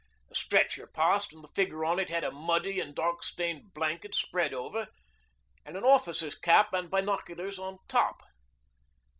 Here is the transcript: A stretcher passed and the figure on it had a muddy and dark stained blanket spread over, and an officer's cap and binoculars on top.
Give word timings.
A 0.31 0.35
stretcher 0.35 0.87
passed 0.87 1.31
and 1.31 1.43
the 1.43 1.47
figure 1.53 1.85
on 1.85 1.99
it 1.99 2.09
had 2.09 2.23
a 2.23 2.31
muddy 2.31 2.79
and 2.79 2.95
dark 2.95 3.21
stained 3.23 3.71
blanket 3.75 4.15
spread 4.15 4.51
over, 4.51 4.87
and 5.63 5.77
an 5.77 5.83
officer's 5.83 6.33
cap 6.33 6.73
and 6.73 6.89
binoculars 6.89 7.59
on 7.59 7.77
top. 7.87 8.23